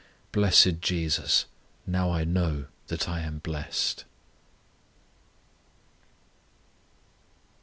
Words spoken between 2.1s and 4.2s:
know that I am blest.